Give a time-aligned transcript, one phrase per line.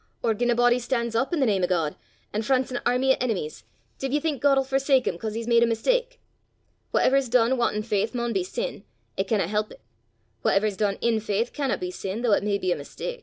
[0.23, 1.95] Or gien a body stan's up i' the name o' God,
[2.33, 3.65] an' fronts an airmy o' enemies,
[3.99, 6.17] div ye think God 'ill forsake him 'cause he's made a mistak?
[6.89, 8.83] Whatever's dune wantin' faith maun be sin
[9.15, 9.81] it canna help it;
[10.41, 13.19] whatever's dune in faith canna be sin, though it may be a mistak.